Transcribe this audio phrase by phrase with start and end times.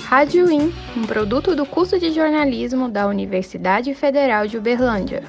[0.00, 5.22] Rádio IN, um produto do curso de jornalismo da Universidade Federal de Uberlândia.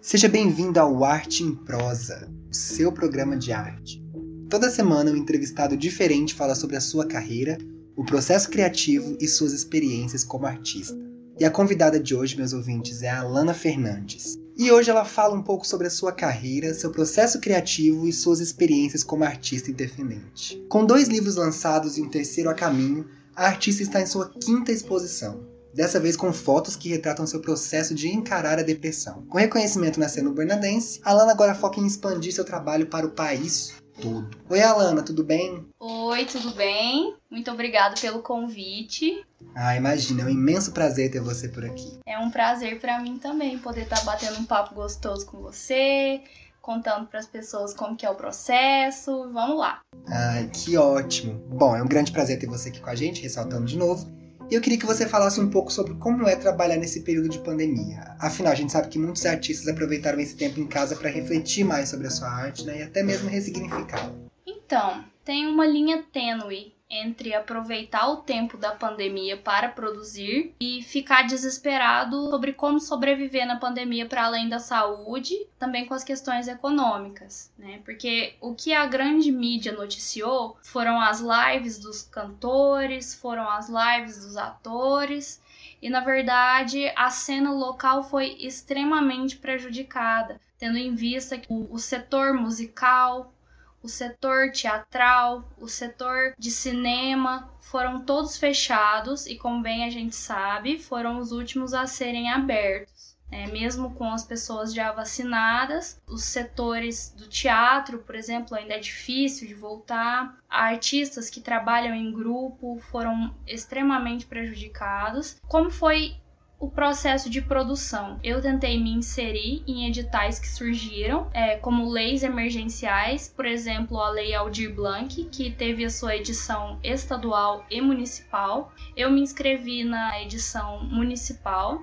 [0.00, 4.02] Seja bem-vindo ao Arte em Prosa, o seu programa de arte.
[4.48, 7.58] Toda semana um entrevistado diferente fala sobre a sua carreira,
[7.94, 10.96] o processo criativo e suas experiências como artista.
[11.38, 14.47] E a convidada de hoje, meus ouvintes, é a Alana Fernandes.
[14.58, 18.40] E hoje ela fala um pouco sobre a sua carreira, seu processo criativo e suas
[18.40, 20.60] experiências como artista independente.
[20.68, 24.72] Com dois livros lançados e um terceiro a caminho, a artista está em sua quinta
[24.72, 29.24] exposição, dessa vez com fotos que retratam seu processo de encarar a depressão.
[29.28, 33.74] Com reconhecimento na cena bernadense, Alana agora foca em expandir seu trabalho para o país
[34.00, 34.28] todo.
[34.48, 35.66] Oi, Alana, tudo bem?
[35.78, 37.14] Oi, tudo bem?
[37.30, 39.24] Muito obrigada pelo convite.
[39.54, 41.98] Ah, imagina, é um imenso prazer ter você por aqui.
[42.06, 46.22] É um prazer para mim também poder estar tá batendo um papo gostoso com você,
[46.62, 49.30] contando para as pessoas como que é o processo.
[49.32, 49.80] Vamos lá.
[50.06, 51.34] Ai, que ótimo.
[51.48, 54.17] Bom, é um grande prazer ter você aqui com a gente, ressaltando de novo.
[54.50, 57.38] E eu queria que você falasse um pouco sobre como é trabalhar nesse período de
[57.40, 58.16] pandemia.
[58.18, 61.90] Afinal, a gente sabe que muitos artistas aproveitaram esse tempo em casa para refletir mais
[61.90, 64.10] sobre a sua arte né, e até mesmo ressignificá-la.
[64.46, 71.26] Então, tem uma linha tênue entre aproveitar o tempo da pandemia para produzir e ficar
[71.26, 77.52] desesperado sobre como sobreviver na pandemia para além da saúde, também com as questões econômicas,
[77.58, 77.80] né?
[77.84, 84.24] Porque o que a grande mídia noticiou foram as lives dos cantores, foram as lives
[84.24, 85.42] dos atores,
[85.82, 92.32] e na verdade a cena local foi extremamente prejudicada, tendo em vista que o setor
[92.32, 93.32] musical
[93.82, 100.16] o setor teatral, o setor de cinema foram todos fechados e, como bem a gente
[100.16, 103.16] sabe, foram os últimos a serem abertos.
[103.30, 108.78] É, mesmo com as pessoas já vacinadas, os setores do teatro, por exemplo, ainda é
[108.78, 110.38] difícil de voltar.
[110.48, 115.36] Artistas que trabalham em grupo foram extremamente prejudicados.
[115.46, 116.16] Como foi
[116.60, 118.18] o processo de produção.
[118.22, 124.10] Eu tentei me inserir em editais que surgiram, é, como leis emergenciais, por exemplo, a
[124.10, 128.72] Lei Aldir Blanc, que teve a sua edição estadual e municipal.
[128.96, 131.80] Eu me inscrevi na edição municipal.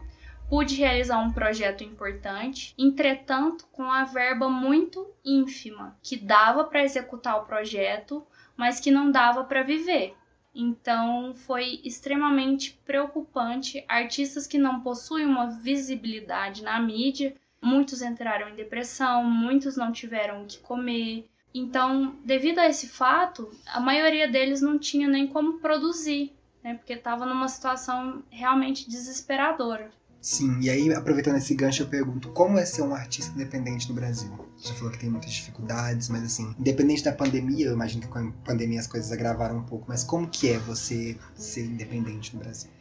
[0.50, 7.38] Pude realizar um projeto importante, entretanto, com a verba muito ínfima, que dava para executar
[7.38, 8.24] o projeto,
[8.56, 10.16] mas que não dava para viver.
[10.56, 13.84] Então foi extremamente preocupante.
[13.90, 20.44] Artistas que não possuem uma visibilidade na mídia, muitos entraram em depressão, muitos não tiveram
[20.44, 21.30] o que comer.
[21.54, 26.34] Então, devido a esse fato, a maioria deles não tinha nem como produzir,
[26.64, 26.76] né?
[26.76, 29.92] Porque estava numa situação realmente desesperadora.
[30.26, 33.94] Sim, e aí, aproveitando esse gancho, eu pergunto, como é ser um artista independente no
[33.94, 34.32] Brasil?
[34.58, 38.08] Você já falou que tem muitas dificuldades, mas assim, independente da pandemia, eu imagino que
[38.08, 42.34] com a pandemia as coisas agravaram um pouco, mas como que é você ser independente
[42.34, 42.72] no Brasil?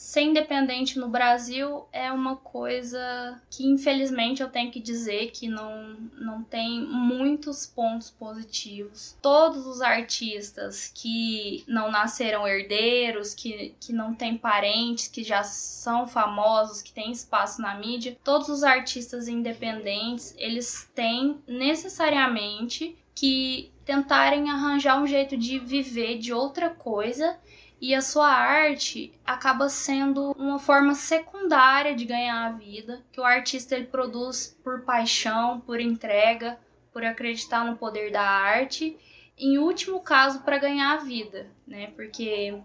[0.00, 5.94] Ser independente no Brasil é uma coisa que infelizmente eu tenho que dizer que não,
[6.18, 9.14] não tem muitos pontos positivos.
[9.20, 16.08] Todos os artistas que não nasceram herdeiros, que, que não têm parentes, que já são
[16.08, 24.48] famosos, que têm espaço na mídia, todos os artistas independentes, eles têm necessariamente que tentarem
[24.48, 27.38] arranjar um jeito de viver de outra coisa
[27.80, 33.24] e a sua arte acaba sendo uma forma secundária de ganhar a vida, que o
[33.24, 36.58] artista ele produz por paixão, por entrega,
[36.92, 38.98] por acreditar no poder da arte,
[39.38, 41.86] em último caso para ganhar a vida, né?
[41.96, 42.60] Porque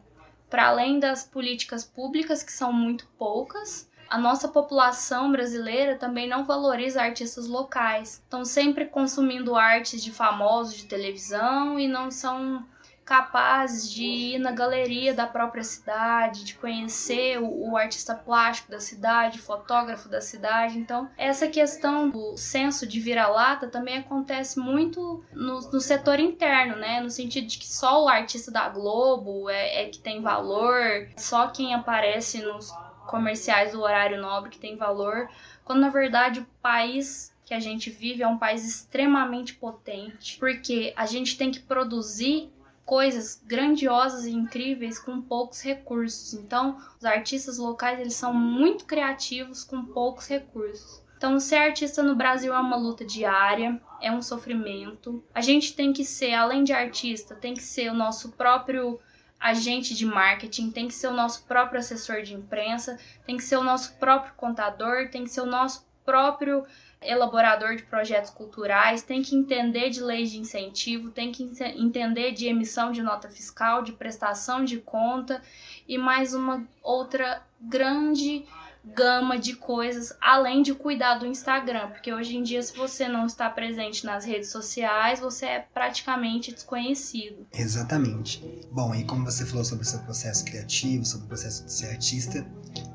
[0.49, 6.43] para além das políticas públicas que são muito poucas, a nossa população brasileira também não
[6.43, 8.21] valoriza artistas locais.
[8.23, 12.65] Estão sempre consumindo artes de famosos de televisão e não são
[13.05, 18.79] capazes de ir na galeria da própria cidade, de conhecer o, o, artista plástico da
[18.79, 20.79] cidade, fotógrafo da cidade.
[20.79, 26.99] Então, essa questão do senso de vira-lata também acontece muito no, no, setor interno, né?
[26.99, 31.47] No sentido de que só o artista da Globo é, é que tem valor, só
[31.49, 32.73] quem aparece nos
[33.05, 35.29] comerciais do horário nobre que tem valor,
[35.63, 40.91] quando na verdade o país que a gente vive é um país extremamente potente, porque
[40.97, 42.51] a gente tem que produzir
[42.85, 46.33] coisas grandiosas e incríveis com poucos recursos.
[46.33, 51.03] Então, os artistas locais eles são muito criativos com poucos recursos.
[51.17, 55.23] Então, ser artista no Brasil é uma luta diária, é um sofrimento.
[55.33, 58.99] A gente tem que ser, além de artista, tem que ser o nosso próprio
[59.39, 63.57] agente de marketing, tem que ser o nosso próprio assessor de imprensa, tem que ser
[63.57, 66.63] o nosso próprio contador, tem que ser o nosso próprio
[67.01, 71.43] elaborador de projetos culturais tem que entender de leis de incentivo, tem que
[71.75, 75.41] entender de emissão de nota fiscal, de prestação de conta
[75.87, 78.45] e mais uma outra grande
[78.93, 83.25] gama de coisas além de cuidar do Instagram, porque hoje em dia se você não
[83.25, 87.47] está presente nas redes sociais, você é praticamente desconhecido.
[87.51, 88.43] Exatamente.
[88.71, 91.87] Bom, e como você falou sobre o seu processo criativo, sobre o processo de ser
[91.87, 92.45] artista,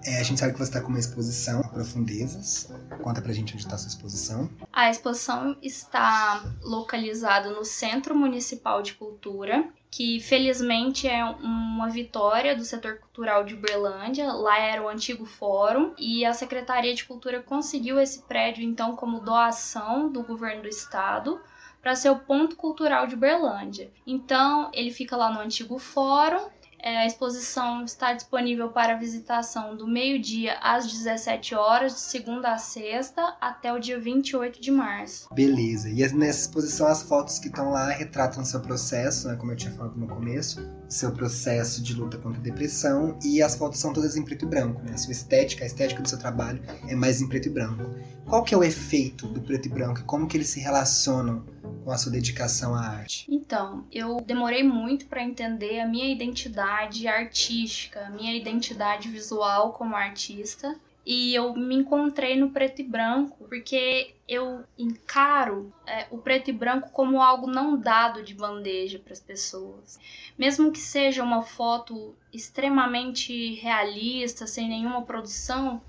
[0.05, 2.73] é, a gente sabe que você está com uma exposição Profundezas.
[3.03, 4.51] Conta pra gente onde está a sua exposição.
[4.73, 12.65] A exposição está localizada no Centro Municipal de Cultura que felizmente é uma vitória do
[12.65, 14.33] setor cultural de Uberlândia.
[14.33, 19.21] Lá era o antigo fórum e a Secretaria de Cultura conseguiu esse prédio então como
[19.21, 21.41] doação do governo do estado
[21.83, 23.91] para ser o ponto cultural de Uberlândia.
[24.07, 26.47] Então, ele fica lá no antigo fórum
[26.83, 33.37] a exposição está disponível para visitação do meio-dia às 17 horas, de segunda a sexta,
[33.41, 35.33] até o dia 28 de março.
[35.35, 35.89] Beleza.
[35.89, 39.73] E nessa exposição, as fotos que estão lá retratam seu processo, né, como eu tinha
[39.73, 40.61] falado no começo,
[40.91, 44.49] seu processo de luta contra a depressão, e as fotos são todas em preto e
[44.49, 44.83] branco.
[44.83, 44.93] Né?
[44.93, 47.85] A sua estética, a estética do seu trabalho é mais em preto e branco.
[48.29, 51.45] Qual que é o efeito do preto e branco e como que eles se relacionam
[51.85, 53.25] com a sua dedicação à arte?
[53.29, 59.95] Então, eu demorei muito para entender a minha identidade artística, a minha identidade visual como
[59.95, 60.77] artista.
[61.05, 66.53] E eu me encontrei no preto e branco, porque eu encaro é, o preto e
[66.53, 69.99] branco como algo não dado de bandeja para as pessoas.
[70.39, 75.83] Mesmo que seja uma foto extremamente realista, sem nenhuma produção,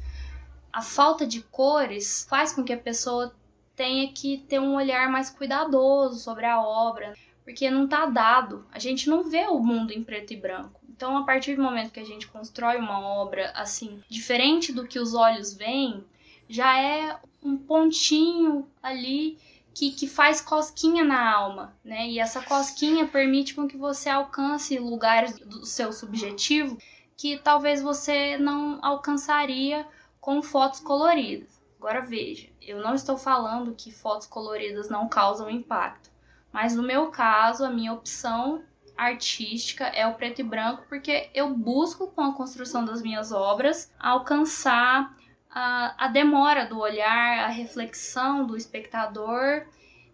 [0.71, 3.35] a falta de cores faz com que a pessoa
[3.75, 7.13] tenha que ter um olhar mais cuidadoso sobre a obra,
[7.43, 8.65] porque não está dado.
[8.71, 10.80] A gente não vê o mundo em preto e branco.
[11.01, 14.99] Então, a partir do momento que a gente constrói uma obra assim, diferente do que
[14.99, 16.05] os olhos veem,
[16.47, 19.39] já é um pontinho ali
[19.73, 22.07] que, que faz cosquinha na alma, né?
[22.07, 26.77] E essa cosquinha permite com que você alcance lugares do seu subjetivo
[27.17, 29.87] que talvez você não alcançaria
[30.19, 31.49] com fotos coloridas.
[31.79, 36.11] Agora veja, eu não estou falando que fotos coloridas não causam impacto,
[36.53, 38.61] mas no meu caso, a minha opção
[38.97, 43.91] artística é o preto e branco porque eu busco com a construção das minhas obras
[43.99, 45.15] alcançar
[45.49, 49.65] a, a demora do olhar, a reflexão do espectador,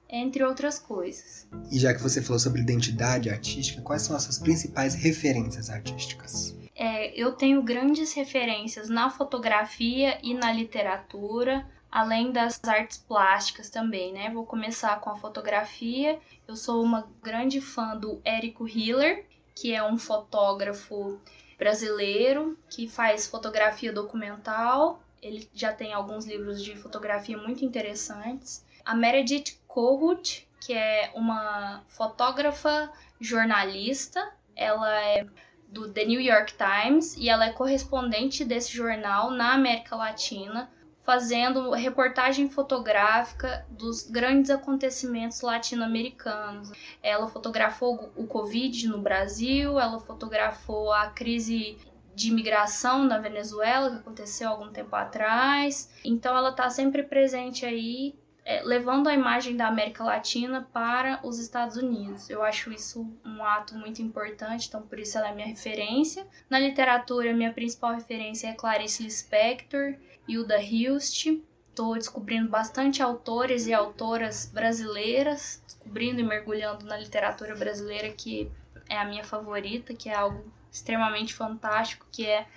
[0.09, 1.47] entre outras coisas.
[1.71, 6.57] E já que você falou sobre identidade artística, quais são as suas principais referências artísticas?
[6.74, 14.13] É, eu tenho grandes referências na fotografia e na literatura, além das artes plásticas também,
[14.13, 14.30] né?
[14.30, 16.19] Vou começar com a fotografia.
[16.48, 19.25] Eu sou uma grande fã do Érico Hiller,
[19.56, 21.19] que é um fotógrafo
[21.57, 25.01] brasileiro que faz fotografia documental.
[25.22, 28.66] Ele já tem alguns livros de fotografia muito interessantes.
[28.86, 34.31] A Meredith Kohut, que é uma fotógrafa jornalista.
[34.56, 35.25] Ela é
[35.68, 40.72] do The New York Times e ela é correspondente desse jornal na América Latina,
[41.07, 46.69] fazendo reportagem fotográfica dos grandes acontecimentos latino-americanos.
[47.01, 51.77] Ela fotografou o Covid no Brasil, ela fotografou a crise
[52.13, 55.89] de imigração na Venezuela, que aconteceu algum tempo atrás.
[56.04, 58.13] Então ela está sempre presente aí
[58.48, 62.30] é, levando a imagem da América Latina para os Estados Unidos.
[62.30, 66.25] Eu acho isso um ato muito importante, então por isso ela é minha referência.
[66.50, 71.25] Na literatura, minha principal referência é Clarice Lispector, Hilda Hilst.
[71.70, 78.50] Estou descobrindo bastante autores e autoras brasileiras, descobrindo e mergulhando na literatura brasileira que
[78.88, 82.48] é a minha favorita, que é algo extremamente fantástico, que é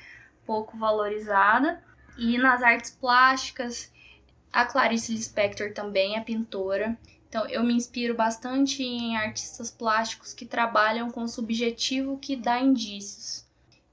[0.47, 1.82] pouco valorizada.
[2.16, 3.90] E nas artes plásticas,
[4.52, 6.99] a Clarice Lispector também é pintora.
[7.28, 12.59] Então, eu me inspiro bastante em artistas plásticos que trabalham com o subjetivo que dá
[12.61, 13.47] indícios.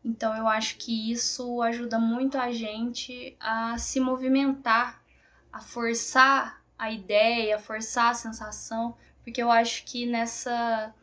[0.04, 5.04] Então, eu acho que isso ajuda muito a gente a se movimentar,
[5.52, 10.94] a forçar a ideia, a forçar a sensação, porque eu acho que nessa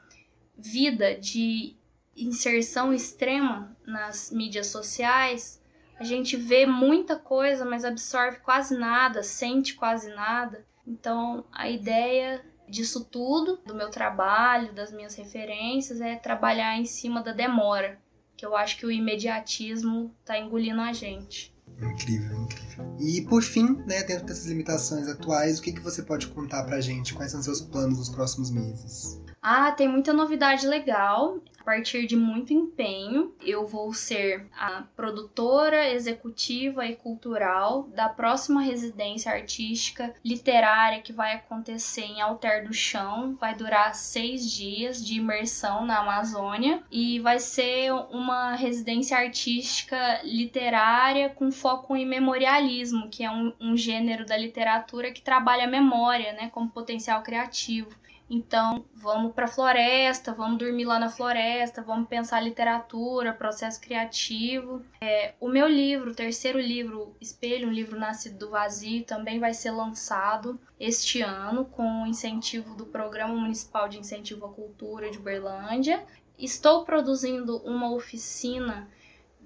[0.56, 1.76] vida de
[2.16, 5.60] inserção extrema nas mídias sociais,
[5.98, 10.64] a gente vê muita coisa, mas absorve quase nada, sente quase nada.
[10.86, 17.22] Então, a ideia disso tudo, do meu trabalho, das minhas referências, é trabalhar em cima
[17.22, 17.98] da demora,
[18.36, 21.54] que eu acho que o imediatismo está engolindo a gente.
[21.80, 22.96] Incrível, incrível.
[23.00, 26.80] E por fim, né, dentro dessas limitações atuais, o que, que você pode contar pra
[26.80, 27.14] gente?
[27.14, 29.20] Quais são seus planos nos próximos meses?
[29.42, 31.38] Ah, tem muita novidade legal.
[31.64, 33.34] A partir de muito empenho.
[33.40, 41.32] Eu vou ser a produtora executiva e cultural da próxima residência artística literária que vai
[41.32, 43.34] acontecer em Alter do Chão.
[43.40, 51.30] Vai durar seis dias de imersão na Amazônia e vai ser uma residência artística literária
[51.30, 56.34] com foco em memorialismo, que é um, um gênero da literatura que trabalha a memória,
[56.34, 58.04] né, como potencial criativo.
[58.28, 64.82] Então, vamos para a floresta, vamos dormir lá na floresta, vamos pensar literatura, processo criativo.
[65.00, 69.52] É, o meu livro, o terceiro livro, Espelho, um livro nascido do vazio, também vai
[69.52, 75.18] ser lançado este ano com o incentivo do Programa Municipal de Incentivo à Cultura de
[75.18, 76.02] Berlândia.
[76.38, 78.88] Estou produzindo uma oficina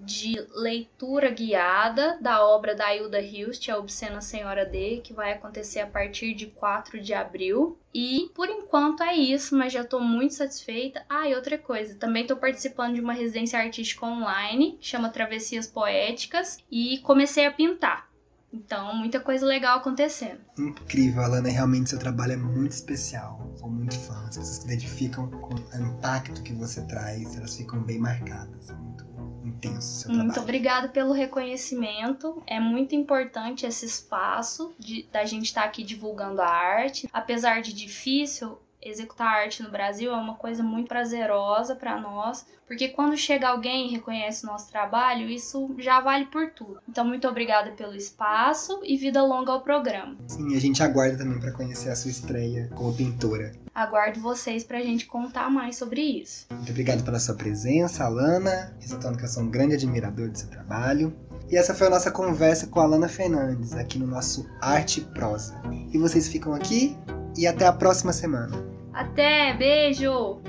[0.00, 5.80] de leitura guiada da obra da Hilda Hilst, A Obscena Senhora D, que vai acontecer
[5.80, 7.78] a partir de 4 de abril.
[7.92, 11.04] E por enquanto é isso, mas já estou muito satisfeita.
[11.08, 15.66] Ah, e outra coisa, também estou participando de uma residência artística online, que chama Travessias
[15.66, 18.08] Poéticas, e comecei a pintar.
[18.52, 20.40] Então, muita coisa legal acontecendo.
[20.58, 21.48] Incrível, Alana.
[21.50, 23.52] Realmente seu trabalho é muito especial.
[23.56, 24.14] Sou muito fã.
[24.20, 28.70] As pessoas se identificam com o impacto que você traz, elas ficam bem marcadas.
[28.70, 29.04] Muito
[29.48, 32.42] intenso Muito obrigada pelo reconhecimento.
[32.46, 37.08] É muito importante esse espaço de, da gente estar tá aqui divulgando a arte.
[37.12, 42.88] Apesar de difícil, executar arte no Brasil é uma coisa muito prazerosa para nós, porque
[42.88, 46.80] quando chega alguém e reconhece o nosso trabalho, isso já vale por tudo.
[46.88, 50.16] Então, muito obrigada pelo espaço e vida longa ao programa.
[50.26, 53.52] Sim, a gente aguarda também para conhecer a sua estreia como pintora.
[53.78, 56.48] Aguardo vocês para a gente contar mais sobre isso.
[56.50, 60.48] Muito obrigado pela sua presença, Alana, ressaltando que eu sou um grande admirador do seu
[60.48, 61.16] trabalho.
[61.48, 65.62] E essa foi a nossa conversa com a Alana Fernandes, aqui no nosso Arte Prosa.
[65.92, 66.98] E vocês ficam aqui
[67.36, 68.66] e até a próxima semana.
[68.92, 70.42] Até, beijo!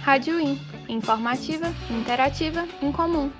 [0.00, 3.32] Rádio In, informativa, interativa, incomum.